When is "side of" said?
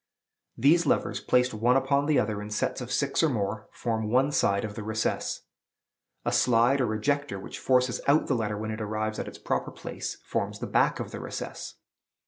4.31-4.73